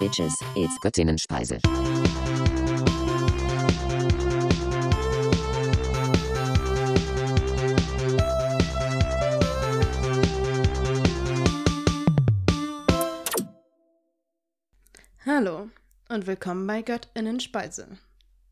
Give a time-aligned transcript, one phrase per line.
[0.00, 1.58] Bitches, it's Göttinnenspeise.
[15.26, 15.68] Hallo
[16.08, 17.98] und willkommen bei Göttinnenspeise,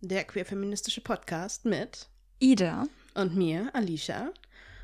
[0.00, 2.08] der queerfeministische Podcast mit
[2.40, 2.88] Ida.
[3.14, 4.32] und mir, Alicia.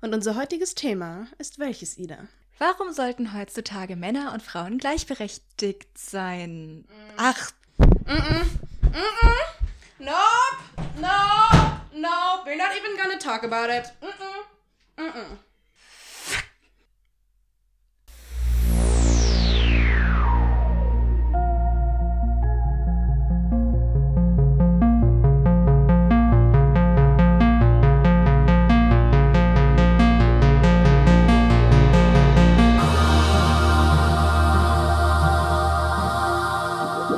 [0.00, 2.28] Und unser heutiges Thema ist welches, Ida?
[2.58, 6.86] Warum sollten heutzutage Männer und Frauen gleichberechtigt sein?
[7.16, 7.50] Ach,
[9.98, 10.14] Nope,
[10.96, 13.92] nope, nope, we're not even gonna talk about it.
[14.00, 15.38] Mm-mm, mm-mm.